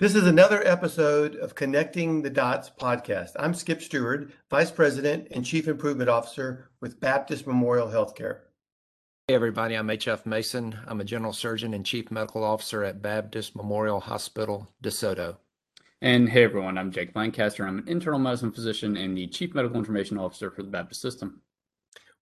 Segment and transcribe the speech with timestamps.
[0.00, 3.32] This is another episode of Connecting the Dots podcast.
[3.38, 8.38] I'm Skip Stewart, Vice President and Chief Improvement Officer with Baptist Memorial Healthcare.
[9.28, 9.74] Hey, everybody.
[9.74, 10.24] I'm H.F.
[10.24, 10.74] Mason.
[10.86, 15.36] I'm a General Surgeon and Chief Medical Officer at Baptist Memorial Hospital, DeSoto.
[16.00, 16.78] And hey, everyone.
[16.78, 17.66] I'm Jake Lancaster.
[17.66, 21.42] I'm an internal medicine physician and the Chief Medical Information Officer for the Baptist System.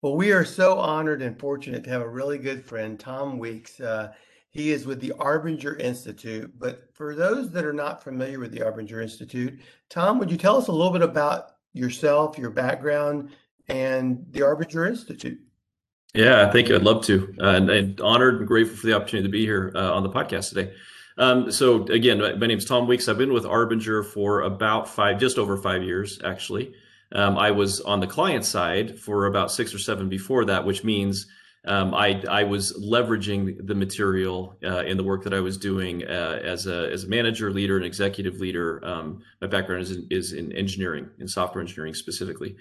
[0.03, 3.79] Well, we are so honored and fortunate to have a really good friend, Tom Weeks.
[3.79, 4.15] Uh,
[4.51, 6.53] he is with the Arbinger Institute.
[6.59, 10.57] But for those that are not familiar with the Arbinger Institute, Tom, would you tell
[10.57, 13.31] us a little bit about yourself, your background,
[13.69, 15.39] and the Arbinger Institute?
[16.15, 16.75] Yeah, thank you.
[16.75, 17.35] I'd love to.
[17.41, 20.09] Uh, and, and, honored and grateful for the opportunity to be here uh, on the
[20.09, 20.73] podcast today.
[21.19, 23.09] Um, so again, my, name is Tom Weeks.
[23.09, 26.73] I've been with Arbinger for about five, just over five years, actually.
[27.13, 30.85] Um, I was on the client side for about six or seven before that, which
[30.85, 31.27] means
[31.69, 36.03] um, I, I was leveraging the material uh, in the work that I was doing
[36.03, 38.83] uh, as a as a manager, leader, and executive leader.
[38.83, 42.57] Um, my background is in, is in engineering, in software engineering specifically.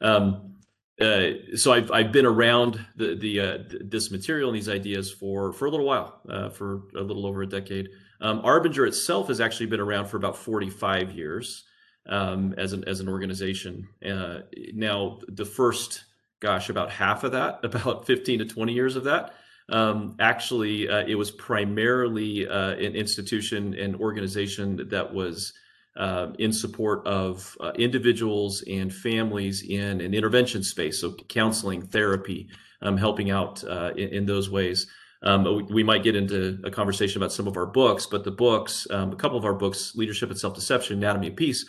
[0.00, 0.56] Um,
[1.00, 5.52] uh, so I've I've been around the the uh, this material and these ideas for
[5.52, 7.90] for a little while, uh, for a little over a decade.
[8.20, 11.62] Um, Arbinger itself has actually been around for about 45 years
[12.08, 13.86] um, as an as an organization.
[14.04, 14.40] Uh,
[14.74, 16.06] now the first
[16.40, 19.34] gosh, about half of that, about 15 to 20 years of that.
[19.70, 25.52] Um, actually, uh, it was primarily uh, an institution and organization that was
[25.96, 32.48] uh, in support of uh, individuals and families in an intervention space, so counseling, therapy,
[32.82, 34.86] um, helping out uh, in, in, those ways.
[35.24, 38.30] Um, we, we, might get into a conversation about some of our books, but the
[38.30, 41.66] books, um, a couple of our books, Leadership and Self Deception, Anatomy of Peace,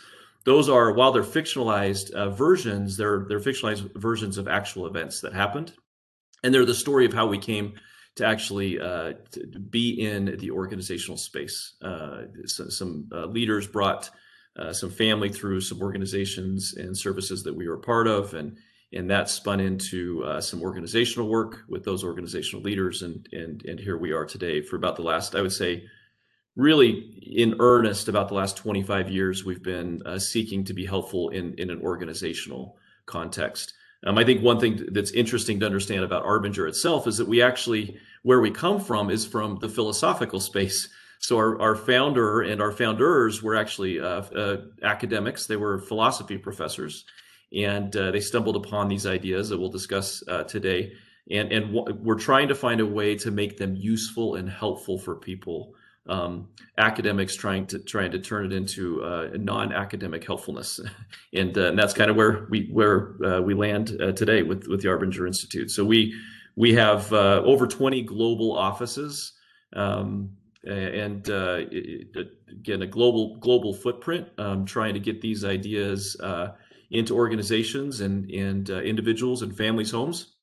[0.50, 5.32] those are while they're fictionalized uh, versions they're they're fictionalized versions of actual events that
[5.32, 5.72] happened.
[6.42, 7.74] And they're the story of how we came
[8.16, 11.76] to actually uh, to be in the organizational space.
[11.80, 14.10] Uh, so, some uh, leaders brought
[14.58, 18.56] uh, some family through some organizations and services that we were part of and
[18.92, 23.78] and that spun into uh, some organizational work with those organizational leaders and and and
[23.78, 24.62] here we are today.
[24.62, 25.84] For about the last i would say
[26.60, 31.30] really in earnest about the last 25 years we've been uh, seeking to be helpful
[31.30, 32.76] in, in an organizational
[33.06, 33.74] context.
[34.06, 37.42] Um, i think one thing that's interesting to understand about arbinger itself is that we
[37.42, 40.88] actually where we come from is from the philosophical space.
[41.20, 45.46] So our, our founder and our founders were actually uh, uh, academics.
[45.46, 47.04] They were philosophy professors.
[47.52, 50.92] And uh, they stumbled upon these ideas that we'll discuss uh, today.
[51.30, 54.98] And, and w- we're trying to find a way to make them useful and helpful
[54.98, 55.74] for people
[56.08, 60.80] um, academics trying to trying to turn it into uh, non-academic helpfulness,
[61.34, 64.66] and, uh, and, that's kind of where we where uh, we land uh, today with
[64.66, 65.70] with the Arbinger Institute.
[65.70, 66.14] So we
[66.56, 69.32] we have uh, over 20 global offices,
[69.74, 70.30] um,
[70.64, 76.16] and uh, it, again a global global footprint, um, trying to get these ideas
[76.90, 80.34] into organizations and and individuals and families' homes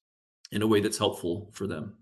[0.51, 1.97] in a way that's helpful for them.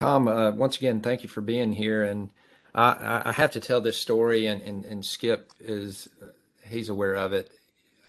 [0.00, 2.04] Tom, uh, once again, thank you for being here.
[2.04, 2.30] And
[2.74, 6.08] I, I have to tell this story, and, and, and Skip is
[6.68, 7.50] he's aware of it.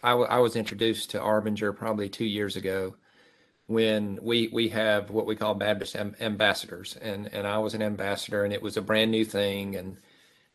[0.03, 2.95] I, w- I was introduced to Arbinger probably two years ago
[3.67, 7.81] when we we have what we call Baptist am- ambassadors, and and I was an
[7.81, 9.97] ambassador, and it was a brand new thing, and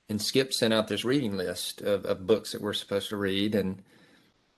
[0.09, 3.55] and Skip sent out this reading list of, of books that we're supposed to read,
[3.55, 3.83] and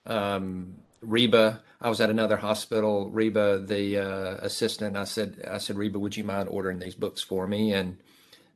[0.05, 0.75] um,
[1.05, 3.09] Reba, I was at another hospital.
[3.09, 7.21] Reba, the uh, assistant, I said, I said, Reba, would you mind ordering these books
[7.21, 7.73] for me?
[7.73, 7.97] And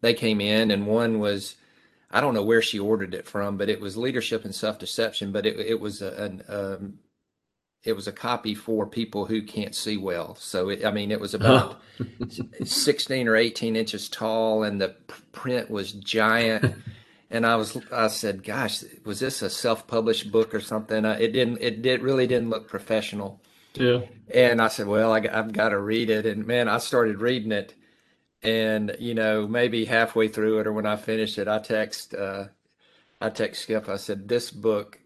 [0.02, 1.56] they came in, and one was,
[2.12, 5.32] I don't know where she ordered it from, but it was leadership and self deception.
[5.32, 7.00] But it it was a, an um,
[7.84, 10.36] it was a copy for people who can't see well.
[10.36, 11.82] So it, I mean, it was about
[12.64, 14.96] sixteen or eighteen inches tall, and the
[15.32, 16.76] print was giant.
[17.32, 21.32] And I was I said, "Gosh, was this a self-published book or something?" Uh, it
[21.32, 21.60] didn't.
[21.62, 23.42] It did really didn't look professional.
[23.76, 24.02] Yeah.
[24.34, 27.52] And I said, "Well, I, have got to read it." And man, I started reading
[27.52, 27.76] it,
[28.42, 32.46] and you know, maybe halfway through it, or when I finished it, I text uh,
[33.22, 33.88] I text Skip.
[33.90, 35.00] I said, "This book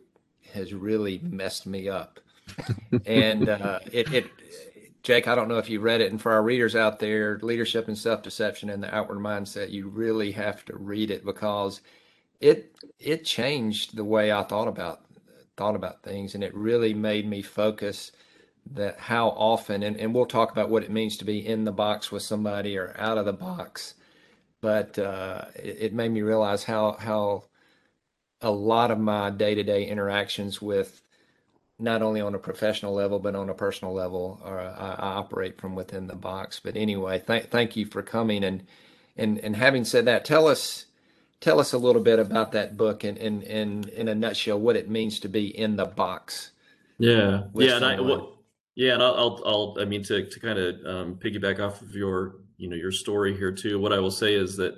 [0.54, 2.22] has really messed me up,"
[3.06, 4.26] and uh, it it.
[5.04, 7.90] Jake, I don't know if you read it, and for our readers out there, leadership
[7.90, 11.82] and self-deception and the outward mindset, you really have to read it because
[12.42, 15.02] it it changed the way I thought about
[15.58, 18.12] thought about things, and it really made me focus
[18.72, 21.72] that how often and, and we'll talk about what it means to be in the
[21.72, 23.96] box with somebody or out of the box
[24.62, 27.44] but uh, it, it, made me realize how how
[28.42, 31.02] a lot of my day-to-day interactions with
[31.80, 35.60] not only on a professional level but on a personal level are, I, I operate
[35.60, 36.60] from within the box.
[36.64, 38.66] But anyway thank thank you for coming and
[39.18, 40.86] and and having said that tell us
[41.44, 44.78] tell us a little bit about that book and in, in, in a nutshell, what
[44.78, 46.52] it means to be in the box.
[46.98, 47.44] Yeah.
[47.54, 47.76] Yeah.
[47.76, 48.40] And I, well,
[48.76, 51.94] yeah, and I'll, I'll, I'll, I mean, to, to kind of um, piggyback off of
[51.94, 54.76] your, you know, your story here too, what I will say is that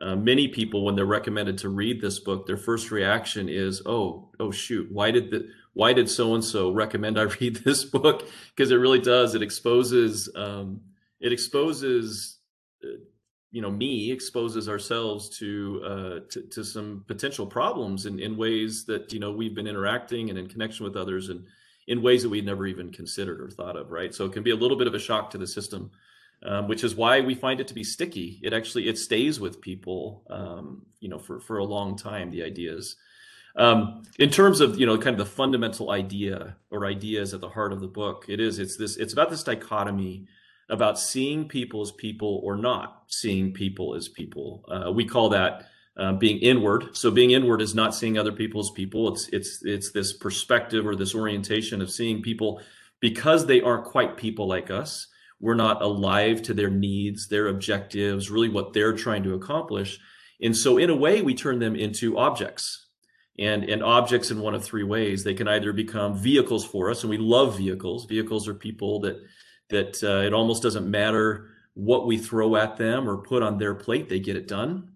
[0.00, 4.30] uh, many people, when they're recommended to read this book, their first reaction is, "Oh,
[4.40, 4.90] oh, shoot!
[4.90, 8.76] Why did the why did so and so recommend I read this book?" Because it
[8.76, 9.36] really does.
[9.36, 10.80] It exposes um,
[11.20, 12.38] it exposes
[12.82, 12.96] uh,
[13.54, 18.84] you know me exposes ourselves to, uh, to to some potential problems in in ways
[18.86, 21.46] that you know we've been interacting and in connection with others and
[21.86, 23.90] in ways that we'd never even considered or thought of.
[23.90, 24.14] Right.
[24.14, 25.90] So it can be a little bit of a shock to the system
[26.44, 28.40] um, which is why we find it to be sticky.
[28.42, 32.30] It actually it stays with people, um, you know, for for a long time.
[32.30, 32.96] The ideas,
[33.56, 37.48] um, in terms of you know, kind of the fundamental idea or ideas at the
[37.48, 40.26] heart of the book, it is it's this it's about this dichotomy
[40.68, 44.64] about seeing people as people or not seeing people as people.
[44.68, 45.68] Uh, we call that.
[45.96, 49.12] Uh, being inward, so being inward is not seeing other people as people.
[49.12, 52.60] It's it's it's this perspective or this orientation of seeing people
[52.98, 55.06] because they aren't quite people like us
[55.44, 60.00] we're not alive to their needs, their objectives, really what they're trying to accomplish.
[60.40, 62.86] And so, in a way, we turn them into objects.
[63.36, 65.24] And, and objects in one of three ways.
[65.24, 68.04] They can either become vehicles for us, and we love vehicles.
[68.04, 69.20] Vehicles are people that
[69.74, 73.74] that uh, it almost doesn't matter what we throw at them or put on their
[73.74, 74.92] plate; they get it done.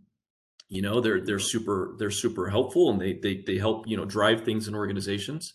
[0.69, 4.05] You know, they're they're super they're super helpful, and they they they help you know
[4.05, 5.53] drive things in organizations.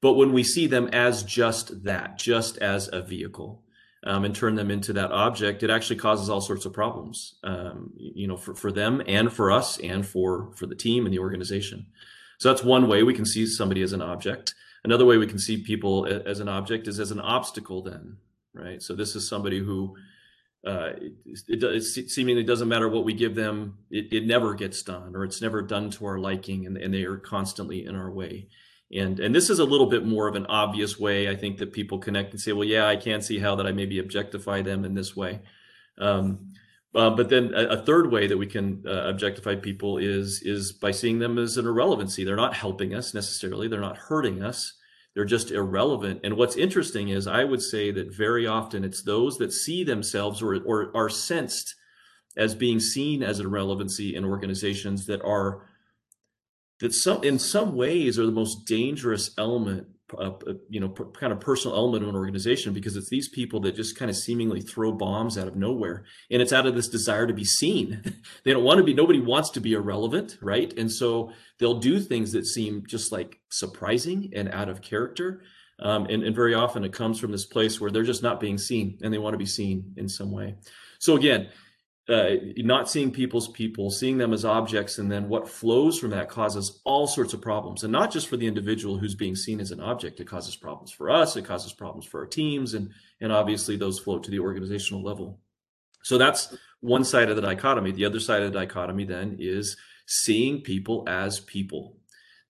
[0.00, 3.62] But when we see them as just that, just as a vehicle,
[4.04, 7.92] um, and turn them into that object, it actually causes all sorts of problems, um,
[7.96, 11.20] you know, for, for them and for us and for, for the team and the
[11.20, 11.86] organization.
[12.38, 14.54] So that's one way we can see somebody as an object.
[14.82, 18.16] Another way we can see people as an object is as an obstacle then,
[18.54, 18.82] right?
[18.82, 19.96] So this is somebody who
[20.66, 20.90] uh,
[21.26, 25.16] it, it, it, seemingly doesn't matter what we give them, it, it never gets done
[25.16, 28.48] or it's never done to our liking and, and they are constantly in our way.
[28.92, 31.72] And, and this is a little bit more of an obvious way, I think, that
[31.72, 34.84] people connect and say, well, yeah, I can see how that I maybe objectify them
[34.84, 35.40] in this way.
[35.98, 36.52] Um,
[36.94, 40.72] uh, but then a, a, third way that we can uh, objectify people is is
[40.72, 42.22] by seeing them as an irrelevancy.
[42.22, 43.66] They're not helping us necessarily.
[43.66, 44.74] They're not hurting us.
[45.14, 46.20] They're just irrelevant.
[46.24, 50.42] And what's interesting is I would say that very often it's those that see themselves
[50.42, 51.74] or, or are sensed
[52.36, 55.68] as being seen as irrelevancy in organizations that are
[56.80, 59.86] that some in some ways are the most dangerous element
[60.18, 60.30] uh,
[60.68, 63.98] you know kind of personal element of an organization because it's these people that just
[63.98, 66.04] kind of seemingly throw bombs out of nowhere.
[66.30, 68.02] And it's out of this desire to be seen.
[68.44, 70.72] They don't want to be nobody wants to be irrelevant right?
[70.76, 75.42] And so they'll do things that seem just like surprising and out of character.
[75.80, 78.58] Um, and, and very often it comes from this place where they're just not being
[78.58, 80.56] seen and they want to be seen in some way.
[80.98, 81.48] So again
[82.08, 86.28] uh, not seeing people's people, seeing them as objects, and then what flows from that
[86.28, 87.84] causes all sorts of problems.
[87.84, 90.90] And not just for the individual who's being seen as an object, it causes problems
[90.90, 92.90] for us, it causes problems for our teams, and,
[93.20, 95.38] and obviously those flow to the organizational level.
[96.02, 97.92] So that's one side of the dichotomy.
[97.92, 99.76] The other side of the dichotomy then is
[100.06, 101.98] seeing people as people,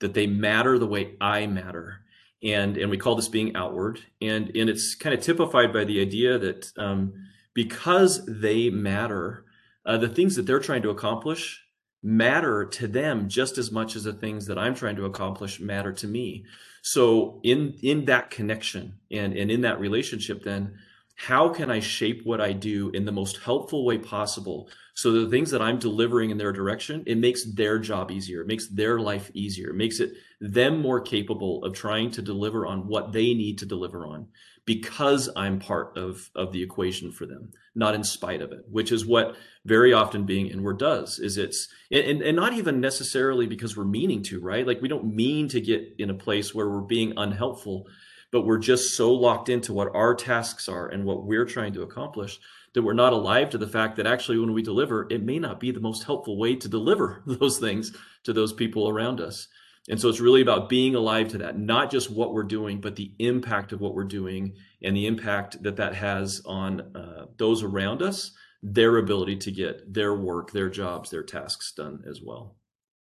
[0.00, 2.00] that they matter the way I matter.
[2.42, 4.00] And, and we call this being outward.
[4.22, 7.12] And, and it's kind of typified by the idea that um,
[7.54, 9.44] because they matter,
[9.84, 11.62] uh, the things that they're trying to accomplish
[12.02, 15.92] matter to them just as much as the things that I'm trying to accomplish matter
[15.92, 16.44] to me.
[16.82, 20.78] So in in that connection and and in that relationship, then
[21.14, 24.68] how can I shape what I do in the most helpful way possible?
[24.94, 28.48] So the things that I'm delivering in their direction, it makes their job easier, it
[28.48, 32.88] makes their life easier, it makes it them more capable of trying to deliver on
[32.88, 34.26] what they need to deliver on
[34.64, 38.92] because I'm part of, of the equation for them, not in spite of it, which
[38.92, 43.76] is what very often being inward does is it's and, and not even necessarily because
[43.76, 44.66] we're meaning to, right?
[44.66, 47.86] Like we don't mean to get in a place where we're being unhelpful,
[48.30, 51.82] but we're just so locked into what our tasks are and what we're trying to
[51.82, 52.38] accomplish
[52.74, 55.60] that we're not alive to the fact that actually when we deliver, it may not
[55.60, 59.48] be the most helpful way to deliver those things to those people around us.
[59.88, 62.94] And so it's really about being alive to that, not just what we're doing, but
[62.94, 67.64] the impact of what we're doing and the impact that that has on uh, those
[67.64, 68.30] around us,
[68.62, 72.54] their ability to get their work, their jobs, their tasks done as well.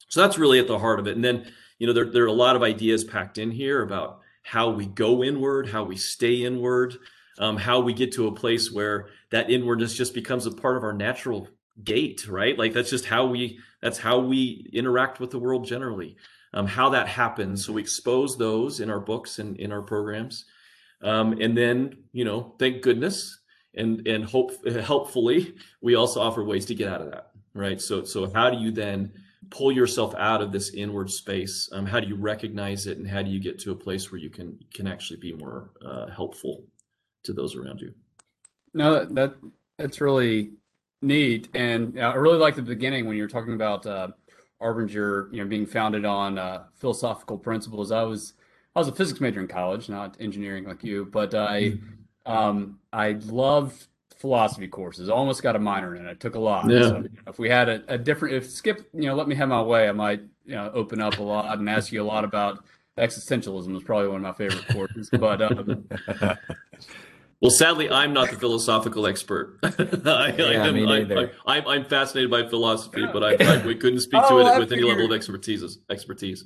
[0.08, 1.16] So that's really at the heart of it.
[1.16, 4.22] And then, you know, there, there are a lot of ideas packed in here about
[4.44, 6.96] how we go inward, how we stay inward,
[7.38, 10.84] um, how we get to a place where that inwardness just becomes a part of
[10.84, 11.50] our natural
[11.84, 12.58] gait, right?
[12.58, 16.16] Like that's just how we that's how we interact with the world generally
[16.54, 17.66] um, how that happens.
[17.66, 20.46] So we expose those in our books and in our programs.
[21.02, 23.40] Um, and then, you know, thank goodness
[23.76, 24.52] and and hope
[24.84, 27.82] helpfully we also offer ways to get out of that, right?
[27.82, 29.12] So so how do you then
[29.50, 31.70] pull yourself out of this inward space?
[31.72, 34.20] Um, how do you recognize it, and how do you get to a place where
[34.20, 36.64] you can can actually be more uh, helpful
[37.24, 37.94] to those around you?
[38.74, 39.36] No, that, that
[39.78, 40.52] that's really
[41.02, 44.10] neat, and I really like the beginning when you were talking about uh,
[44.62, 47.92] Arbinger, you know, being founded on uh, philosophical principles.
[47.92, 48.34] I was
[48.76, 51.74] I was a physics major in college, not engineering like you, but I
[52.26, 53.88] um, I loved
[54.18, 55.10] philosophy courses.
[55.10, 56.10] Almost got a minor in it.
[56.10, 56.70] I took a lot.
[56.70, 56.82] Yeah.
[56.82, 59.62] So, if we had a, a different, if Skip, you know, let me have my
[59.62, 62.64] way, I might, you know, open up a lot and ask you a lot about
[62.98, 63.76] existentialism.
[63.76, 65.10] Is probably one of my favorite courses.
[65.12, 65.86] But um,
[67.42, 69.58] Well, sadly, I'm not the philosophical expert.
[69.64, 71.34] I, Yeah, am, me neither.
[71.48, 74.46] I, I'm, I'm fascinated by philosophy, but I, I we couldn't speak to Oh, it
[74.46, 75.78] I with any level of figured- expertise.
[75.90, 76.46] Expertise.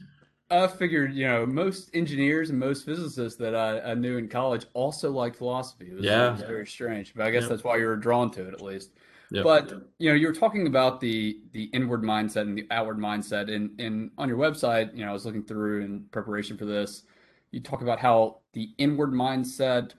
[0.52, 4.66] I figured, you know, most engineers and most physicists that I, I knew in college
[4.74, 5.88] also liked philosophy.
[5.90, 6.28] It was, Yeah.
[6.30, 7.50] it was very strange, but I guess Yeah.
[7.50, 8.92] that's why you were drawn to it at least.
[9.32, 9.44] Yep.
[9.44, 13.52] But you know, you were talking about the the inward mindset and the outward mindset,
[13.54, 17.02] and and on your website, you know, I was looking through in preparation for this.
[17.50, 19.94] You talk about how the inward mindset,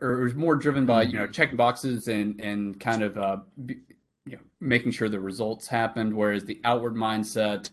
[0.00, 3.38] or it was more driven by you know checking boxes and and kind of uh,
[3.66, 3.76] you
[4.26, 7.70] know making sure the results happened, whereas the outward mindset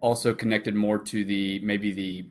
[0.00, 2.26] also connected more to the maybe the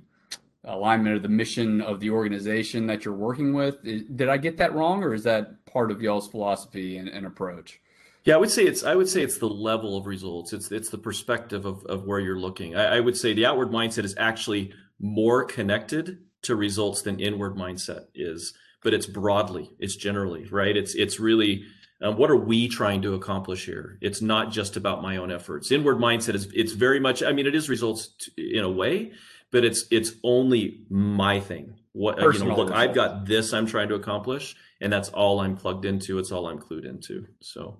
[0.63, 3.81] alignment of the mission of the organization that you're working with.
[3.83, 7.79] Did I get that wrong, or is that part of y'all's philosophy and, and approach?
[8.23, 10.51] Yeah, I would say it's I would say it's the level of results.
[10.51, 12.75] It's it's the perspective of, of where you're looking.
[12.75, 17.55] I, I would say the outward mindset is actually more connected to results than inward
[17.55, 18.53] mindset is,
[18.87, 20.77] but it's broadly, it's generally, right?
[20.77, 21.65] It's it's really
[22.01, 23.97] um, what are we trying to accomplish here?
[23.99, 25.73] It's not just about my own efforts.
[25.73, 27.21] Inward mindset is it's very much.
[27.21, 29.11] I mean, it is results t in a way,
[29.51, 31.75] but it's it's only my thing.
[31.91, 32.55] What you know?
[32.55, 36.17] Look, I've got this I'm trying to accomplish, and that's all I'm plugged into.
[36.17, 37.27] It's all I'm clued into.
[37.41, 37.79] So.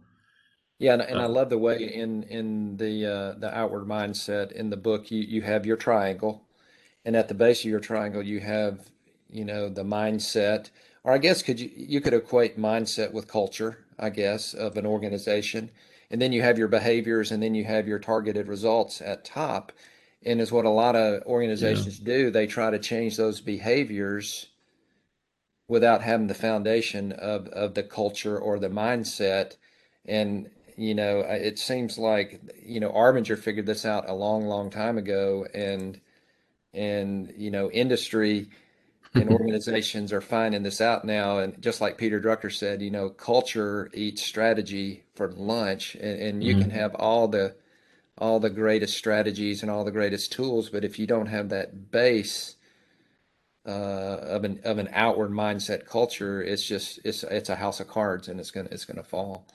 [0.78, 4.52] Yeah, and, and I Uh, love the way in in the uh, the outward mindset
[4.52, 6.34] in the book you you have your triangle,
[7.06, 8.92] and at the base of your triangle you have
[9.30, 10.70] you know the mindset,
[11.04, 14.86] or I guess could you you could equate mindset with culture, I guess, of an
[14.86, 15.72] organization,
[16.12, 19.72] and then you have your behaviors, and then you have your targeted results at top,
[20.26, 22.30] and is what a lot of organizations do.
[22.30, 24.48] They try to change those behaviors
[25.68, 29.56] without having the foundation of of the culture or the mindset.
[30.06, 34.70] And you know it seems like you know Arbinger figured this out a long long
[34.70, 35.48] time ago.
[35.54, 36.00] And
[36.74, 38.50] and you know industry
[39.14, 43.10] and organizations are finding this out now and just like Peter Drucker said you know
[43.10, 47.56] culture eats strategy for lunch and, and you can have all the
[48.18, 51.92] all the greatest strategies and all the greatest tools but if you don't have that
[51.92, 52.56] base
[53.68, 57.88] uh, of an of an outward mindset culture it's just it's it's a house of
[57.88, 59.46] cards and it's gonna it's gonna fall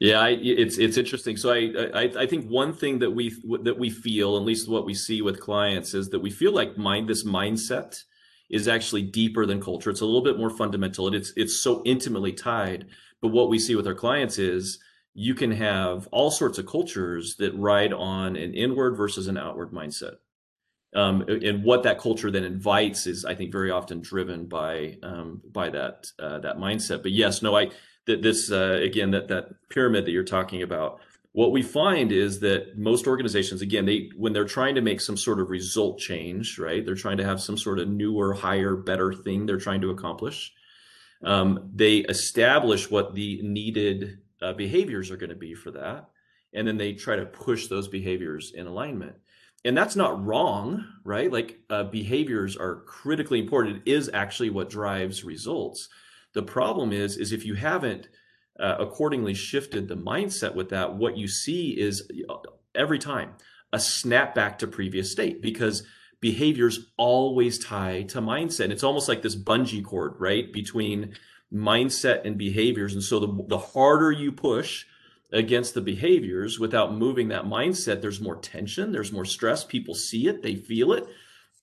[0.00, 1.36] Yeah, I, it's it's interesting.
[1.36, 4.86] So I, I I think one thing that we that we feel, at least what
[4.86, 8.02] we see with clients, is that we feel like mind this mindset
[8.50, 9.90] is actually deeper than culture.
[9.90, 12.86] It's a little bit more fundamental, and it's it's so intimately tied.
[13.22, 14.78] But what we see with our clients is
[15.14, 19.72] you can have all sorts of cultures that ride on an inward versus an outward
[19.72, 20.16] mindset.
[20.94, 25.40] Um, and what that culture then invites is, I think, very often driven by um,
[25.52, 27.02] by that uh, that mindset.
[27.02, 27.70] But yes, no, I
[28.06, 31.00] that this uh, again that that pyramid that you're talking about
[31.32, 35.16] what we find is that most organizations again they when they're trying to make some
[35.16, 39.12] sort of result change right they're trying to have some sort of newer higher better
[39.12, 40.52] thing they're trying to accomplish
[41.22, 46.08] um, they establish what the needed uh, behaviors are going to be for that
[46.52, 49.16] and then they try to push those behaviors in alignment.
[49.64, 51.30] And that's not wrong right?
[51.30, 53.82] Like uh, behaviors are critically important.
[53.84, 55.88] It is actually what drives results.
[56.34, 58.08] The problem is, is if you haven't
[58.60, 62.36] uh, accordingly shifted the mindset with that, what you see is uh,
[62.74, 63.30] every time
[63.72, 65.84] a snapback to previous state because
[66.20, 68.64] behaviors always tie to mindset.
[68.64, 71.14] And it's almost like this bungee cord, right, between
[71.52, 72.92] mindset and behaviors.
[72.92, 74.84] And so the, the harder you push
[75.32, 79.64] against the behaviors without moving that mindset, there's more tension, there's more stress.
[79.64, 81.06] People see it, they feel it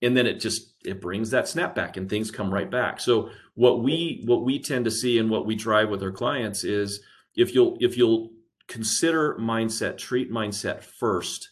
[0.01, 2.99] and then it just it brings that snap back and things come right back.
[2.99, 6.63] So what we what we tend to see and what we drive with our clients
[6.63, 7.01] is
[7.35, 8.31] if you'll if you'll
[8.67, 11.49] consider mindset treat mindset first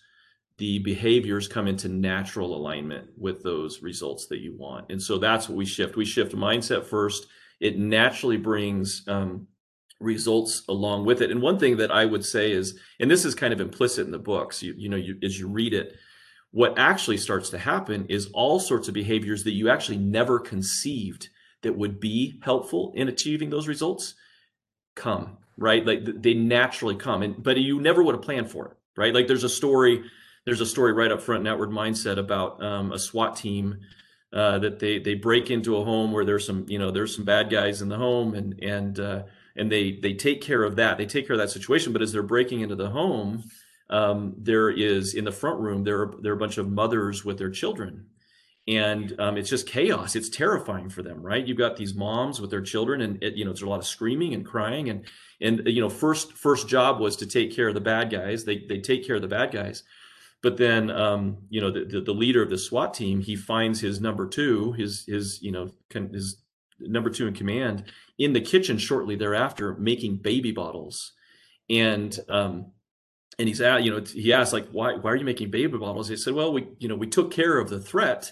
[0.58, 4.90] the behaviors come into natural alignment with those results that you want.
[4.90, 5.98] And so that's what we shift.
[5.98, 7.28] We shift mindset first.
[7.60, 9.48] It naturally brings um,
[10.00, 11.32] results along with it.
[11.32, 14.12] And one thing that i would say is and this is kind of implicit in
[14.12, 15.94] the books you, you know you, as you read it
[16.56, 21.28] what actually starts to happen is all sorts of behaviors that you actually never conceived
[21.64, 24.16] that would be helpful in achieving those results
[24.96, 28.78] come right like they naturally come and but you never would have planned for it
[28.96, 30.02] right like there's a story
[30.46, 33.80] there's a story right up front in Outward Mindset about um, a SWAT team
[34.32, 37.26] uh, that they they break into a home where there's some you know there's some
[37.26, 39.24] bad guys in the home and and uh,
[39.56, 41.94] and they they take care of that they take care of that situation.
[41.94, 43.44] But as they're breaking into the home,
[43.90, 47.24] um, there is in the front room there are there are a bunch of mothers
[47.24, 48.06] with their children
[48.68, 50.16] and um, it's just chaos.
[50.16, 51.46] It's terrifying for them, right?
[51.46, 53.86] You've got these moms with their children, and it, you know there's a lot of
[53.86, 55.06] screaming and crying, and
[55.40, 58.44] and you know first first job was to take care of the bad guys.
[58.44, 59.84] They they take care of the bad guys,
[60.42, 63.82] but then um, you know the, the, the leader of the SWAT team he finds
[63.82, 66.42] his number two, his his you know his
[66.80, 67.84] number two in command
[68.18, 71.12] in the kitchen shortly thereafter making baby bottles,
[71.70, 72.72] and um,
[73.38, 76.08] and he's at you know he asked like why why are you making baby bottles?
[76.08, 78.32] He said well we you know we took care of the threat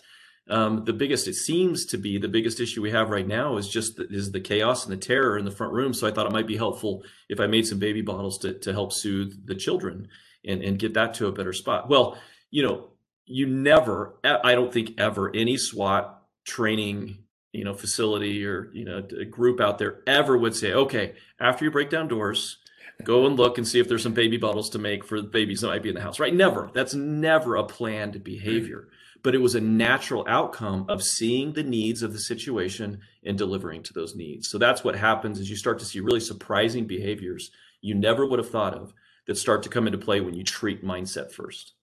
[0.50, 3.70] um, the biggest, it seems to be the biggest issue we have right now is
[3.70, 5.94] just the, is the chaos and the terror in the front room.
[5.94, 8.74] So I thought it might be helpful if I made some baby bottles to to
[8.74, 10.10] help soothe the children
[10.46, 11.88] and and get that to a better spot.
[11.88, 12.18] Well,
[12.52, 12.90] you know,
[13.26, 17.20] you never, I don't think ever any SWAT training
[17.54, 21.72] you know facility or you know group out there ever would say okay after you
[21.72, 22.58] break down doors
[23.04, 25.62] go and look and see if there's some baby bottles to make for the babies
[25.62, 28.88] that might be in the house right never that's never a planned behavior
[29.24, 33.82] but it was a natural outcome of seeing the needs of the situation and delivering
[33.84, 34.50] to those needs.
[34.50, 37.50] So that's what happens is you start to see really surprising behaviors
[37.82, 38.94] you never would have thought of
[39.26, 41.74] that start to come into play when you treat mindset first.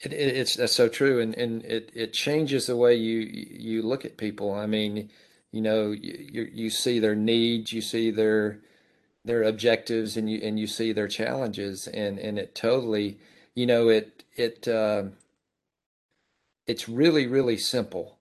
[0.00, 3.80] It, it, it's that's so true, and and it it changes the way you you
[3.80, 4.52] look at people.
[4.52, 5.10] I mean,
[5.52, 8.60] you know, you you see their needs, you see their
[9.26, 13.18] their objectives, and you and you see their challenges, and and it totally,
[13.54, 14.66] you know, it it.
[14.66, 15.04] Uh,
[16.66, 18.18] it's really really simple.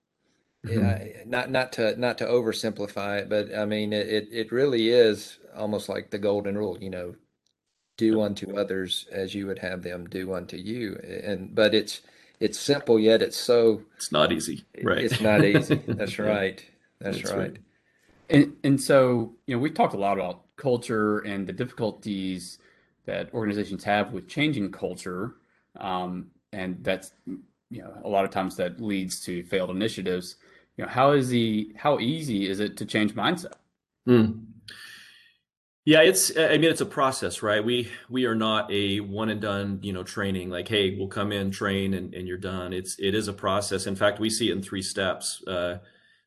[0.66, 1.30] Mm-hmm.
[1.30, 5.90] not not to not to oversimplify it, but I mean it it really is almost
[5.90, 6.78] like the golden rule.
[6.82, 7.16] You know,
[7.98, 10.96] do unto others as you would have them do unto you.
[11.24, 12.02] And but it's
[12.40, 14.66] it's simple yet it's so it's not easy.
[14.82, 15.04] Right.
[15.04, 15.76] It's not easy.
[15.88, 16.64] That's right.
[17.00, 17.40] That's, That's right.
[17.40, 17.58] right.
[18.30, 22.60] And and so you know we've talked a lot about culture and the difficulties
[23.06, 25.36] that organizations have with changing culture,
[25.80, 30.38] um, and that's you know a lot of times that leads to failed initiatives.
[30.78, 33.54] You know how is the how easy is it to change mindset?
[34.08, 34.46] Mm.
[35.84, 37.64] yeah it's i mean it's a process right?
[37.66, 41.32] We we are not a one and done you know training like hey we'll come
[41.32, 42.72] in train and, and you're done.
[42.74, 43.88] It's it is a process.
[43.88, 45.44] In fact we see it in three steps.
[45.48, 45.78] Uh,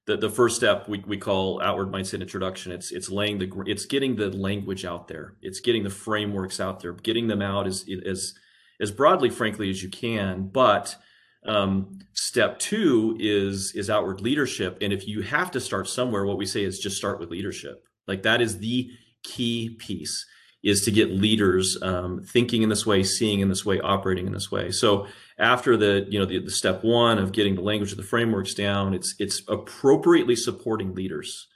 [0.09, 2.73] the, the first step we, we call outward mindset introduction.
[2.73, 5.35] It's it's laying the it's getting the language out there.
[5.43, 6.95] It's getting the frameworks out there.
[6.95, 8.33] Getting them out as as
[8.81, 10.49] as broadly frankly as you can.
[10.49, 10.97] But
[11.45, 16.39] um, step two is is outward leadership, and if you have to start somewhere, what
[16.39, 17.85] we say is just start with leadership.
[18.07, 18.91] Like that is the
[19.23, 20.25] key piece
[20.63, 24.33] is to get leaders um, thinking in this way, seeing in this way, operating in
[24.33, 24.71] this way.
[24.71, 25.07] So
[25.39, 28.55] after the you know the, the step one of getting the language of the frameworks
[28.55, 31.47] down, it's it's appropriately supporting leaders.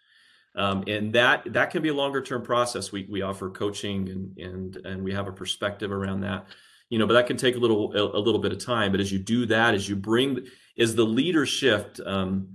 [0.54, 2.92] Um, and that that can be a longer term process.
[2.92, 6.46] We we offer coaching and and and we have a perspective around that
[6.92, 9.00] you know but that can take a little a, a, little bit of time but
[9.00, 10.46] as you do that as you bring
[10.78, 12.48] as the leader shift um,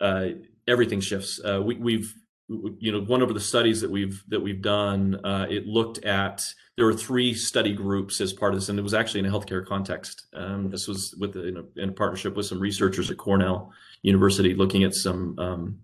[0.00, 0.30] uh,
[0.66, 2.12] everything shifts uh, we, we've
[2.48, 6.42] you know one of the studies that we've that we've done uh, it looked at
[6.76, 9.30] there were three study groups as part of this and it was actually in a
[9.30, 10.26] healthcare context.
[10.32, 14.54] Um, this was with in a, in a, partnership with some researchers at cornell university
[14.54, 15.78] looking at some um,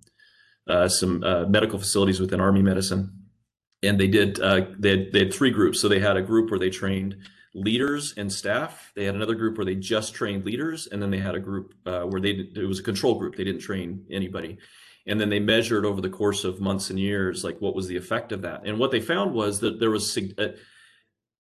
[0.67, 3.11] uh, some uh, medical facilities within army medicine.
[3.83, 5.81] And they did uh, they had, they had three groups.
[5.81, 7.17] So they had a group where they trained
[7.55, 8.93] leaders and staff.
[8.95, 11.75] They had another group where they just trained leaders, and then they had a group
[11.87, 13.37] uh, where they it was a control group.
[13.37, 14.59] They didn't train anybody,
[15.07, 17.97] and then they measured over the course of months and years like what was the
[17.97, 18.63] effect of that.
[18.65, 20.49] And what they found was that there was, uh,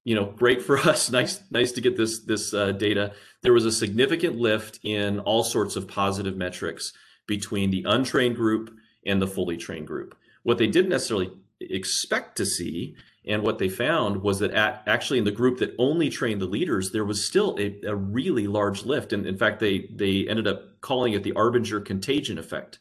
[0.04, 1.10] you know, great for us.
[1.10, 3.12] Nice, nice to get this this uh, data.
[3.42, 6.92] There was a significant lift in all sorts of positive metrics
[7.26, 8.74] between the untrained group
[9.06, 10.16] and the fully trained group.
[10.42, 12.96] What they didn't necessarily expect to see
[13.26, 16.46] and what they found was that at, actually in the group that only trained the
[16.46, 19.12] leaders, there was still a, a really large lift.
[19.12, 22.78] And in fact, they they ended up calling it the Arbinger contagion effect.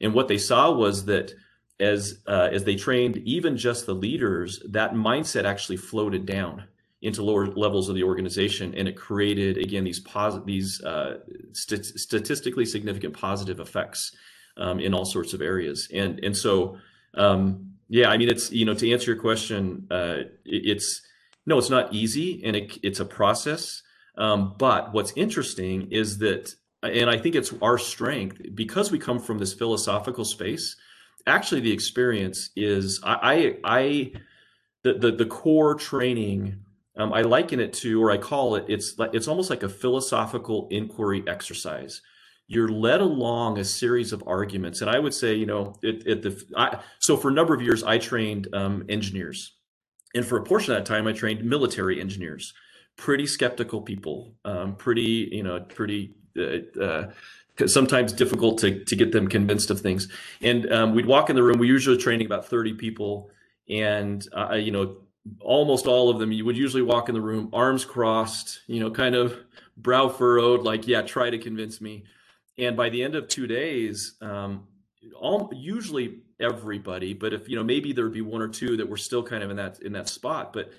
[0.00, 1.32] And what they saw was that
[1.80, 6.64] as uh, as they trained even just the leaders, that mindset actually floated down
[7.00, 11.18] into lower levels of the organization, and it created again these positive these uh,
[11.52, 14.16] st- statistically significant positive effects
[14.56, 15.88] um, in all sorts of areas.
[15.92, 16.78] And and so
[17.14, 21.02] um, yeah, I mean, it's you know to answer your question, uh, it's
[21.46, 23.82] no, it's not easy, and it, it's a process.
[24.16, 29.18] Um, but what's interesting is that, and I think it's our strength because we come
[29.18, 30.76] from this philosophical space.
[31.26, 34.12] Actually, the experience is I I, I
[34.82, 36.64] the, the the core training
[36.98, 39.68] um, I liken it to, or I call it, it's like it's almost like a
[39.68, 42.02] philosophical inquiry exercise.
[42.48, 46.22] You're led along a series of arguments, and I would say, you know, it, it
[46.22, 49.52] the I, so for a number of years I trained um, engineers,
[50.14, 52.52] and for a portion of that time I trained military engineers,
[52.96, 56.16] pretty skeptical people, um, pretty you know, pretty.
[56.38, 57.10] Uh, uh,
[57.66, 60.08] sometimes difficult to, to get them convinced of things.
[60.40, 61.58] And um, we'd walk in the room.
[61.58, 63.30] We usually training about 30 people,
[63.68, 64.98] and uh, you know,
[65.40, 68.90] almost all of them, you would usually walk in the room, arms crossed, you know,
[68.90, 69.36] kind of
[69.76, 72.04] brow furrowed, like, yeah, try to convince me.
[72.56, 74.66] And by the end of two days, um,
[75.18, 78.88] all usually everybody, but if you know, maybe there would be one or two that
[78.88, 80.72] were still kind of in that in that spot, but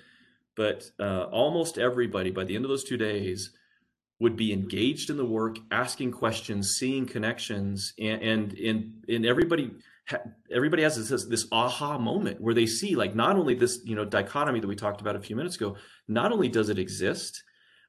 [0.56, 3.50] but uh, almost everybody by the end of those two days
[4.20, 9.72] would be engaged in the work, asking questions, seeing connections, and and and, and everybody
[10.50, 14.04] everybody has this, this aha moment where they see like not only this you know
[14.04, 15.76] dichotomy that we talked about a few minutes ago
[16.08, 17.42] not only does it exist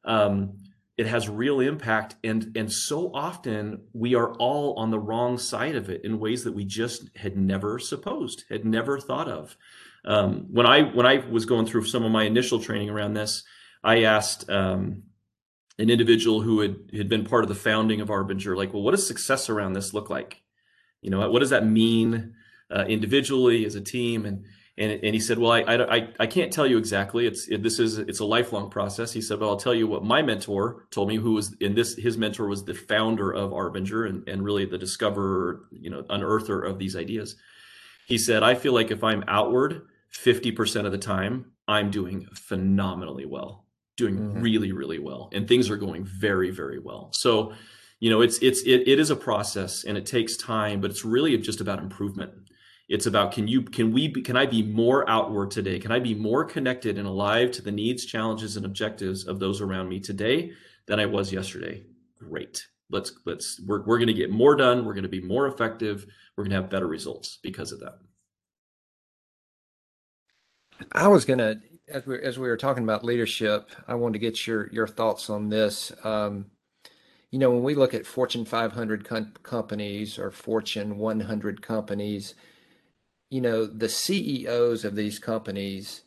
[0.06, 0.54] um,
[0.98, 5.76] it has real impact and and so often we are all on the wrong side
[5.76, 9.56] of it in ways that we just had never supposed had never thought of.
[10.06, 13.44] Um, when i when i was going through some of my initial training around this
[13.84, 15.04] i asked um,
[15.82, 18.91] an individual who had, had been part of the founding of arbinger like well what
[18.91, 20.41] does success around this look like?
[21.02, 22.36] You know what does that mean
[22.70, 24.26] uh, individually as a team?
[24.26, 24.46] And
[24.78, 27.26] and, and he said well I, I, I can't tell you exactly.
[27.26, 29.12] It's it, this is it's a lifelong process.
[29.12, 31.96] He said but i'll tell you what my mentor told me who was in this
[31.96, 36.62] his mentor was the founder of arbinger and, and really the discoverer you know unearther
[36.62, 37.36] of these ideas.
[38.06, 39.82] He said i feel like if i'm outward
[40.13, 43.61] 50% of the time i'm doing phenomenally well
[43.97, 44.41] doing mm-hmm.
[44.41, 47.10] really really well and things are going very very well.
[47.13, 47.54] So
[47.99, 51.06] you know it's it's it, it is a process and it takes time but it's
[51.06, 52.32] really just about improvement.
[52.89, 55.80] It's about can you can we can i be more outward today?
[55.80, 59.62] Can i be more connected and alive to the needs challenges and objectives of those
[59.62, 60.51] around me today
[60.88, 61.86] than i was yesterday?
[62.19, 62.65] Great.
[62.89, 64.86] Let's let's we're, we're going to get more done.
[64.86, 66.06] We're going to be more effective.
[66.36, 67.99] We're going to have better results because of that.
[70.91, 74.20] I was going to as we as we were talking about leadership i wanted to
[74.20, 76.46] get your your thoughts on this um,
[77.32, 82.36] you know, when we look at Fortune 500 com- companies or Fortune 100 companies,
[83.30, 86.02] you know, the CEOs of these companies,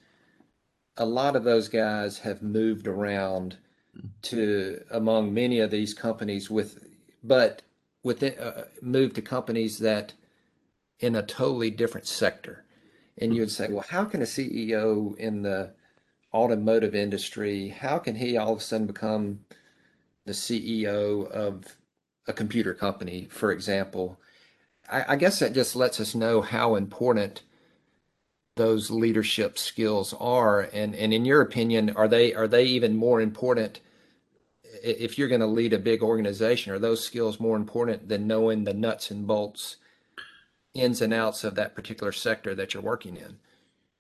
[0.99, 3.57] a lot of those guys have moved around
[4.23, 6.87] to among many of these companies with,
[7.23, 7.63] but
[8.03, 10.13] within uh, moved to companies that
[11.01, 12.65] in a totally different sector.
[13.18, 13.64] And you would mm-hmm.
[13.64, 15.72] say, well, how can a CEO in the
[16.33, 19.40] automotive industry, how can he all of a sudden become
[20.27, 21.77] the CEO of
[22.27, 24.18] a computer company, for example,
[24.90, 27.42] I, I guess that just lets us know how important
[28.57, 30.62] those leadership skills are.
[30.72, 33.81] And and in your opinion, are they are they even more important
[34.83, 36.72] if you're going to lead a big organization?
[36.72, 39.77] Are those skills more important than knowing the nuts and bolts,
[40.75, 43.39] ins and outs of that particular sector that you're working in?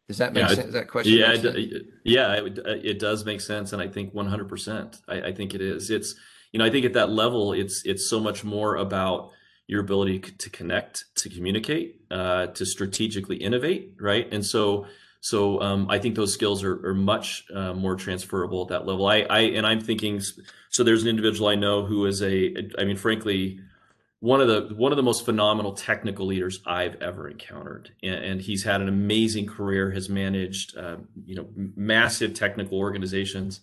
[0.08, 0.72] Does that make yeah, sense?
[0.72, 1.14] That question?
[1.14, 5.00] Yeah, it, yeah, it, it, does make sense, and I think 100%.
[5.08, 5.88] I, I think it is.
[5.88, 6.14] It's
[6.52, 9.30] you know, I think at that level, it's it's so much more about
[9.66, 14.28] your ability to connect, to communicate, uh, to strategically innovate, right?
[14.30, 14.86] And so,
[15.20, 19.06] so um, I think those skills are, are much uh, more transferable at that level.
[19.06, 20.20] I, I and I'm thinking.
[20.68, 23.60] So there's an individual I know who is a, I mean, frankly,
[24.24, 28.40] one of the one of the most phenomenal technical leaders I've ever encountered, and, and
[28.40, 29.90] he's had an amazing career.
[29.90, 33.60] Has managed uh, you know massive technical organizations,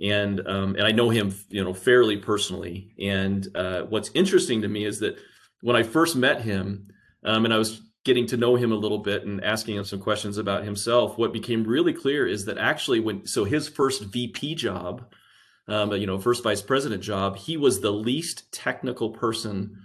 [0.00, 2.94] and um, and I know him you know fairly personally.
[3.00, 5.18] And uh, what's interesting to me is that
[5.60, 6.92] when I first met him,
[7.24, 9.98] um, and I was getting to know him a little bit and asking him some
[9.98, 14.54] questions about himself, what became really clear is that actually when so his first VP
[14.54, 15.12] job
[15.70, 19.82] um, you know, first vice president job, he was the least technical person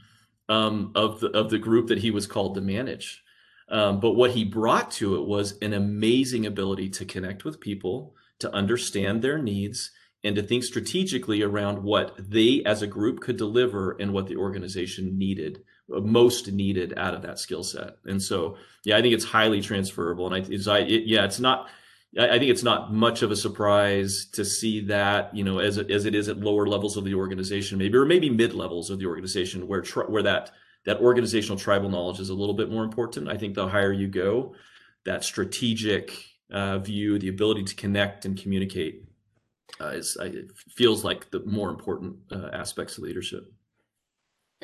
[0.49, 3.23] um, of the of the group that he was called to manage.
[3.69, 8.15] Um, but what he brought to it was an amazing ability to connect with people,
[8.39, 9.91] to understand their needs,
[10.23, 14.37] and to think strategically around what they as a group could deliver and what the
[14.37, 17.97] organization needed most needed out of that skill set.
[18.05, 20.31] And so, yeah, I think it's highly transferable.
[20.31, 21.69] And I, it's, I, it, yeah, it's not
[22.17, 25.91] I think it's not much of a surprise to see that, you know, as it,
[25.91, 28.99] as it is at lower levels of the organization, maybe or maybe mid levels of
[28.99, 30.51] the organization, where where that
[30.85, 33.27] that organizational tribal knowledge is a little bit more important.
[33.27, 34.55] I think the higher you go,
[35.03, 36.13] that strategic
[36.51, 39.03] uh, view, the ability to connect and communicate,
[39.81, 43.51] uh, is it feels like the more important uh, aspects of leadership.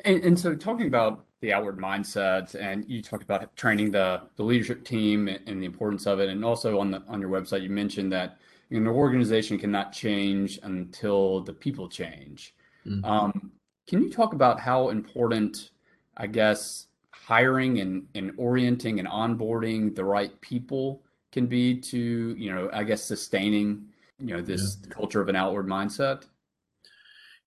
[0.06, 4.44] And, and so, talking about the outward mindset, and you talked about training the the
[4.44, 7.70] leadership team and the importance of it, and also on the on your website, you
[7.70, 8.38] mentioned that
[8.70, 12.56] an organization cannot change until the people change.
[12.88, 13.04] Mm-hmm.
[13.06, 13.52] Um,
[13.88, 15.72] can you talk about how important,
[16.16, 22.54] I guess, hiring and, and orienting and onboarding the right people can be to, you
[22.54, 23.86] know, I guess sustaining,
[24.20, 24.94] you know, this yeah.
[24.94, 26.26] culture of an outward mindset?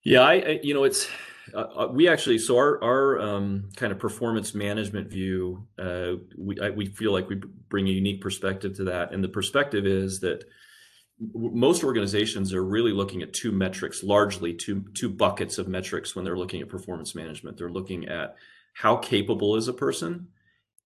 [0.03, 1.09] Yeah, I, I you know, it's
[1.53, 6.59] uh, uh, we actually so our our um, kind of performance management view uh, we
[6.59, 7.35] I, we feel like we
[7.69, 9.11] bring a unique perspective to that.
[9.11, 10.43] And the perspective is that
[11.19, 16.25] most organizations are really looking at two metrics largely two two buckets of metrics when
[16.25, 17.57] they're looking at performance management.
[17.57, 18.35] They're looking at
[18.73, 20.27] how capable is a person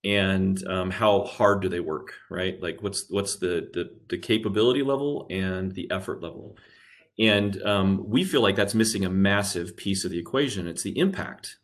[0.03, 2.61] and um, how hard do they work right?
[2.61, 6.57] Like what's what's the, the the capability level and the effort level
[7.19, 10.67] and um, we feel like that's missing a massive piece of the equation.
[10.67, 11.57] It's the impact.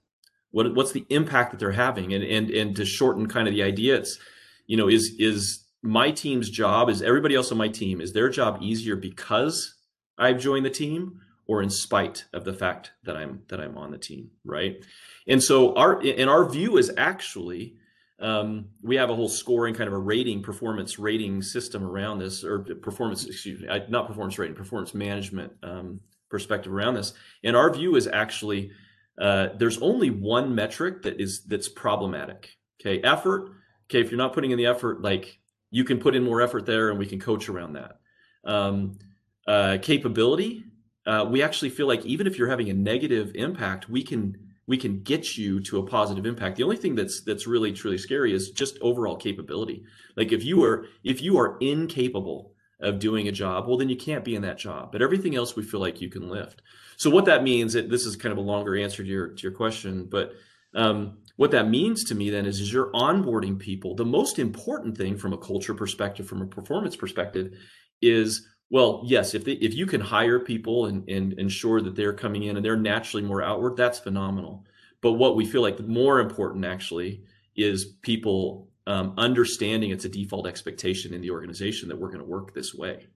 [0.51, 2.13] What, what's the impact that they're having?
[2.13, 4.19] And, and, and to shorten kind of the idea, it's,
[4.67, 8.29] you know, is, is my team's job, is everybody else on my team, is their
[8.29, 9.75] job easier because
[10.17, 13.91] I've joined the team or in spite of the fact that I'm, that I'm on
[13.91, 14.31] the team.
[14.43, 14.83] Right.
[15.27, 17.75] And so our, and our view is actually,
[18.19, 22.43] um, we have a whole scoring kind of a rating performance rating system around this
[22.43, 25.99] or performance excuse me not performance rating performance management um,
[26.29, 27.13] perspective around this.
[27.43, 28.71] And our view is actually
[29.19, 32.49] uh, there's only one metric that is that's problematic
[32.81, 33.01] okay?
[33.01, 33.51] Effort
[33.89, 35.39] okay if you're not putting in the effort like
[35.71, 37.99] you can put in more effort there and we can coach around that.
[38.45, 38.97] Um,
[39.45, 40.63] uh, capability
[41.05, 44.77] uh, we actually feel like even if you're having a negative impact we can we
[44.77, 46.57] can get you to a positive impact.
[46.57, 49.83] The only thing that's that's really truly scary is just overall capability.
[50.15, 53.95] Like if you are if you are incapable of doing a job, well then you
[53.95, 54.91] can't be in that job.
[54.91, 56.61] But everything else we feel like you can lift.
[56.97, 59.51] So what that means, this is kind of a longer answer to your to your
[59.51, 60.33] question, but
[60.73, 63.95] um, what that means to me then is, is you're onboarding people.
[63.95, 67.57] The most important thing from a culture perspective, from a performance perspective,
[68.01, 72.13] is well, yes, if they, if you can hire people and, and ensure that they're
[72.13, 74.65] coming in and they're naturally more outward, that's phenomenal.
[75.01, 77.23] But what we feel like more important actually
[77.55, 82.25] is people um, understanding it's a default expectation in the organization that we're going to
[82.25, 83.07] work this way,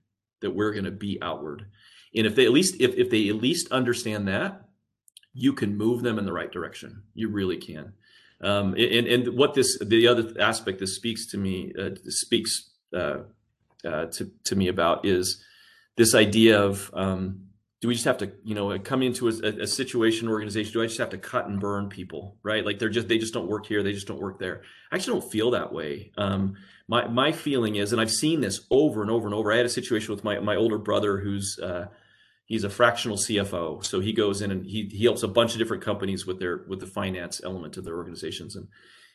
[0.41, 1.65] that we're going to be outward.
[2.15, 4.65] And if they at least if, if they at least understand that,
[5.33, 7.03] you can move them in the right direction.
[7.13, 7.93] You really can.
[8.41, 13.17] Um, and, and what this the other aspect this speaks to me uh, speaks uh,
[13.85, 15.43] uh, to to me about is
[15.97, 17.45] this idea of um,
[17.81, 20.85] do we just have to you know come into a, a, situation organization do i
[20.85, 22.65] just have to cut and burn people right?
[22.65, 24.63] Like they're just they just don't work here they just don't work there.
[24.91, 26.11] I actually don't feel that way.
[26.17, 26.55] Um,
[26.89, 29.65] my my feeling is and i've seen this over and over and over i had
[29.65, 31.85] a situation with my my older brother who's uh,
[32.49, 35.59] he's a fractional cfo so he goes in and he, he helps a bunch of
[35.59, 38.57] different companies with their with the finance element of their organizations.
[38.57, 38.67] And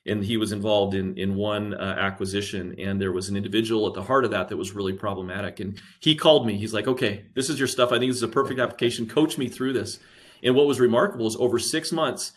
[0.07, 3.95] and he was involved in in one uh, acquisition and there was an individual at
[3.95, 5.61] the heart of that that was really problematic.
[5.61, 6.57] And he called me.
[6.57, 7.93] He's like okay this is your stuff.
[7.93, 9.07] I think this is a perfect application.
[9.07, 9.99] Coach me through this.
[10.43, 12.33] And what was remarkable is over six months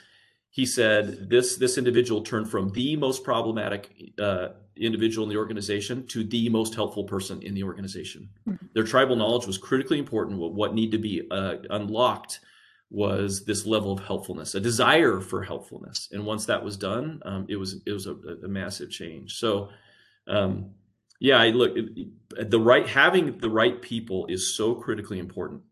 [0.49, 6.05] he said this this individual turned from the most problematic uh, individual in the organization
[6.07, 8.65] to the most helpful person in the organization mm-hmm.
[8.73, 12.39] their tribal knowledge was critically important what, what needed to be uh, unlocked
[12.89, 16.09] was this level of helpfulness, a desire for helpfulness.
[16.11, 19.35] And once that was done, um, it was it was a, a massive change.
[19.35, 19.69] So,
[20.27, 20.71] um,
[21.19, 21.75] yeah, I look
[22.37, 25.63] the right having the right people is so critically important.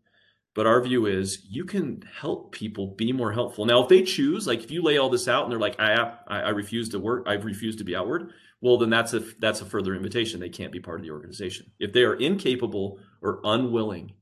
[0.54, 3.66] But our view is you can help people be more helpful.
[3.66, 5.94] Now, if they choose, like if you lay all this out and they're like, I
[6.26, 8.32] I, I refuse to work, I've refused to be outward.
[8.60, 10.40] Well, then that's a that's a further invitation.
[10.40, 14.12] They can't be part of the organization if they are incapable or unwilling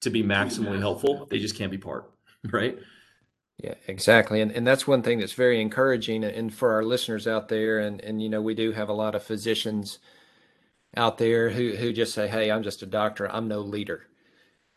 [0.00, 1.26] to be maximally helpful.
[1.30, 2.10] They just can't be part.
[2.52, 2.78] right?
[3.62, 4.40] Yeah, exactly.
[4.40, 8.00] And and that's one thing that's very encouraging and for our listeners out there and
[8.02, 9.98] and you know we do have a lot of physicians
[10.96, 13.30] out there who who just say, "Hey, I'm just a doctor.
[13.30, 14.06] I'm no leader."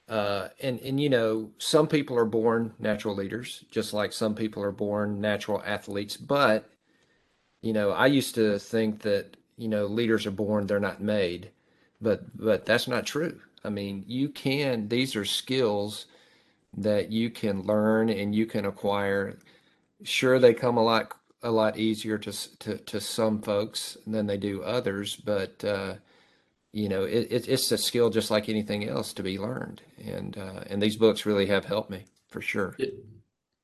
[0.08, 4.64] Uh, and and you know, some people are born natural leaders, just like some people
[4.64, 6.18] are born natural athletes.
[6.18, 6.70] But
[7.62, 11.52] you know, I used to think that you know leaders are born; they're not made.
[12.02, 13.40] But but that's not true.
[13.64, 14.88] I mean, you can.
[14.88, 16.06] These are skills
[16.78, 19.38] that you can learn and you can acquire.
[20.04, 24.38] Sure, they come a lot a lot easier to to, to some folks than they
[24.38, 25.96] do others, but uh,
[26.74, 30.38] you know it, it, it's a skill just like anything else to be learned, and
[30.38, 32.80] uh, and these books really have helped me for sure.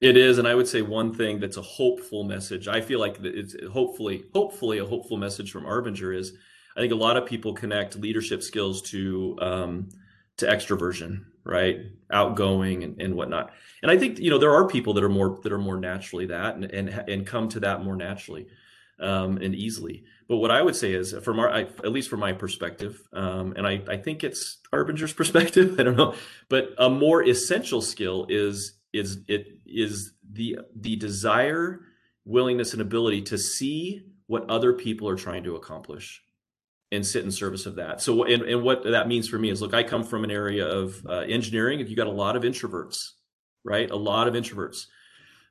[0.05, 2.67] It is, and I would say one thing that's a hopeful message.
[2.67, 6.33] I feel like it's hopefully hopefully a hopeful message from Arbinger is
[6.77, 9.89] I think a lot of people connect leadership skills to um,
[10.37, 11.77] to extroversion right
[12.11, 13.51] outgoing and, and whatnot
[13.83, 16.25] and i think you know there are people that are more that are more naturally
[16.25, 18.47] that and and, and come to that more naturally
[18.99, 20.03] um, and easily.
[20.27, 23.53] But what I would say is, from our, I, at least from my perspective, um,
[23.55, 26.15] and I, I think it's Arbinger's perspective, I don't know,
[26.49, 31.81] but a more essential skill is is it is the the desire,
[32.25, 36.21] willingness, and ability to see what other people are trying to accomplish
[36.91, 38.01] and sit in service of that.
[38.01, 40.65] So, and, and what that means for me is, look, I come from an area
[40.65, 41.79] of uh, engineering.
[41.79, 43.11] If you got a lot of introverts,
[43.63, 44.85] right, a lot of introverts,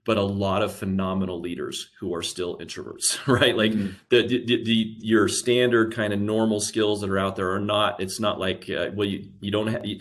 [0.05, 3.57] but a lot of phenomenal leaders who are still introverts, right?
[3.57, 3.93] Like mm-hmm.
[4.11, 8.01] the, the, the, your standard kind of normal skills that are out there are not.
[8.01, 9.85] It's not like uh, well, you you don't have.
[9.85, 10.01] You,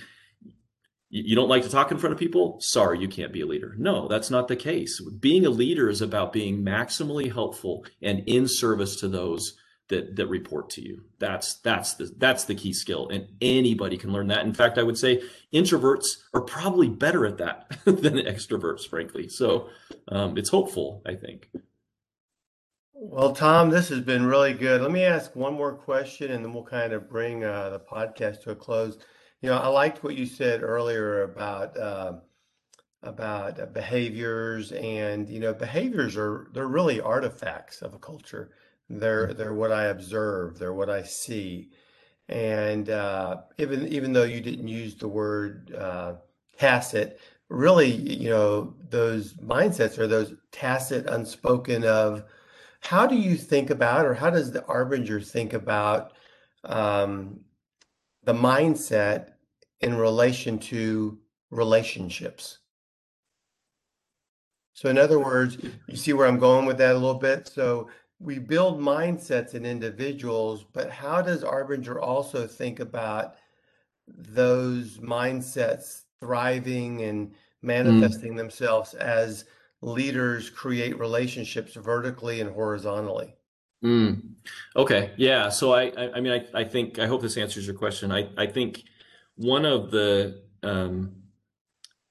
[1.15, 3.76] you don't like to talk in front of people sorry you can't be a leader
[3.78, 8.47] no that's not the case being a leader is about being maximally helpful and in
[8.47, 9.56] service to those
[9.89, 11.04] that that report to you.
[11.19, 14.45] That's that's the that's the key skill, and anybody can learn that.
[14.45, 15.21] In fact, I would say
[15.54, 19.28] introverts are probably better at that than extroverts, frankly.
[19.28, 19.69] So
[20.08, 21.49] um, it's hopeful, I think.
[22.93, 24.82] Well, Tom, this has been really good.
[24.82, 28.41] Let me ask one more question, and then we'll kind of bring uh, the podcast
[28.43, 28.97] to a close.
[29.43, 31.77] You know, I liked what you said earlier about.
[31.77, 32.13] Uh,
[33.06, 38.51] about behaviors and you know behaviors are they're really artifacts of a culture
[38.89, 39.38] they're mm-hmm.
[39.38, 40.60] they're what I observe.
[40.60, 41.69] They're what I see.
[42.29, 46.15] And uh, even even though you didn't use the word uh,
[46.58, 52.23] tacit, really, you know, those mindsets are those tacit, unspoken of.
[52.82, 56.12] How do you think about, or how does the Arbinger think about
[56.65, 57.39] um,
[58.25, 59.33] the mindset
[59.84, 61.17] in relation to
[61.52, 62.60] relationships?
[64.74, 67.48] So, in other words, you see where I'm going with that a little bit.
[67.48, 73.36] So, we build mindsets in individuals, but how does Arbinger also think about
[74.08, 77.34] those mindsets thriving and mm.
[77.62, 78.38] manifesting mm.
[78.38, 79.46] themselves as
[79.82, 83.36] leaders create relationships vertically and horizontally?
[83.84, 84.22] Mm.
[84.76, 85.50] Okay, yeah.
[85.50, 88.12] So I, I, I mean, I, I think I hope this answers your question.
[88.12, 88.84] I, I think
[89.36, 91.13] one of the um,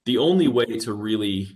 [0.04, 1.48] the only way to really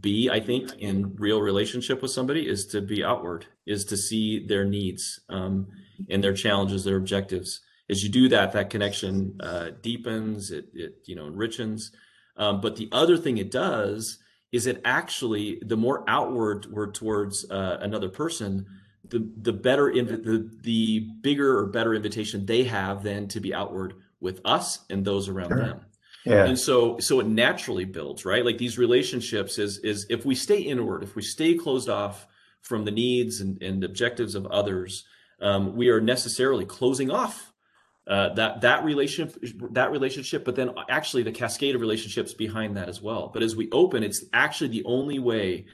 [0.00, 4.46] be i think in real relationship with somebody is to be outward is to see
[4.46, 5.68] their needs um,
[6.10, 7.60] and their challenges their objectives.
[7.90, 11.92] As you do that that connection uh, deepens it, it you know enriches.
[12.36, 14.18] Um, but the other thing it does
[14.50, 18.66] is it actually the more outward we're towards uh, another person
[19.08, 23.52] the the better inv- the the bigger or better invitation they have then to be
[23.52, 25.58] outward with us and those around sure.
[25.58, 25.80] them
[26.24, 26.44] yeah.
[26.44, 28.44] And so so it naturally builds, right?
[28.44, 32.26] Like these relationships is is if we stay inward, if we stay closed off
[32.60, 35.04] from the needs and, and objectives of others,
[35.40, 37.52] um, we are necessarily closing off
[38.06, 39.36] uh, that that relationship
[39.72, 43.30] that relationship, but then actually the cascade of relationships behind that as well.
[43.32, 45.66] But as we open, it's actually the only way.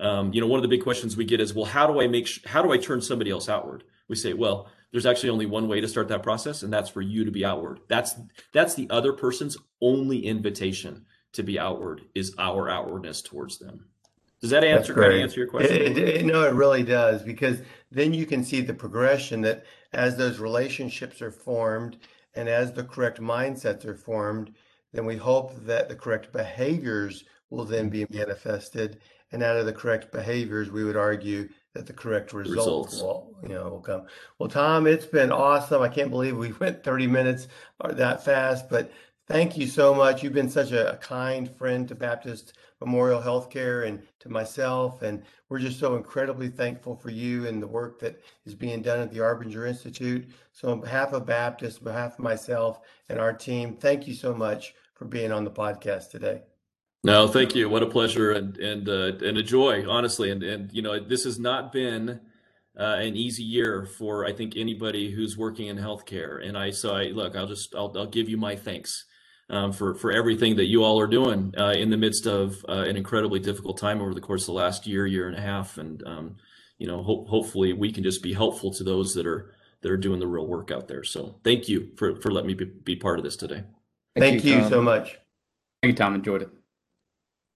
[0.00, 2.06] Um, you know, one of the big questions we get is, well, how do I
[2.06, 3.82] make sh- how do I turn somebody else outward?
[4.06, 7.02] We say, well, there's actually only one way to start that process and that's for
[7.02, 7.80] you to be outward.
[7.88, 8.14] That's
[8.52, 13.86] that's the other person's only invitation to be outward is our outwardness towards them.
[14.40, 15.76] Does that answer kind of answer your question?
[15.76, 17.58] it, it, no it really does because
[17.90, 21.98] then you can see the progression that as those relationships are formed
[22.34, 24.54] and as the correct mindsets are formed
[24.92, 29.00] then we hope that the correct behaviors will then be manifested
[29.32, 31.48] and out of the correct behaviors we would argue
[31.78, 33.02] that the correct results, results.
[33.02, 34.06] will you know will come.
[34.38, 35.80] Well, Tom, it's been awesome.
[35.80, 37.46] I can't believe we went 30 minutes
[37.80, 38.90] uh, that fast, but
[39.28, 40.22] thank you so much.
[40.22, 45.22] You've been such a, a kind friend to Baptist Memorial Healthcare and to myself, and
[45.48, 49.12] we're just so incredibly thankful for you and the work that is being done at
[49.12, 50.26] the Arbinger Institute.
[50.52, 54.34] So, on behalf of Baptist, on behalf of myself and our team, thank you so
[54.34, 56.42] much for being on the podcast today.
[57.04, 57.68] No, thank you.
[57.68, 60.30] What a pleasure and and uh, and a joy, honestly.
[60.30, 62.20] And and you know, this has not been
[62.78, 66.46] uh, an easy year for I think anybody who's working in healthcare.
[66.46, 69.04] And I so I look, I'll just I'll I'll give you my thanks
[69.48, 72.84] um, for for everything that you all are doing uh, in the midst of uh,
[72.88, 75.78] an incredibly difficult time over the course of the last year, year and a half.
[75.78, 76.36] And um,
[76.78, 79.96] you know, ho- hopefully we can just be helpful to those that are that are
[79.96, 81.04] doing the real work out there.
[81.04, 83.62] So thank you for for letting me be, be part of this today.
[84.16, 85.18] Thank, thank you, you so much.
[85.80, 86.16] Thank you, Tom.
[86.16, 86.57] Enjoyed it.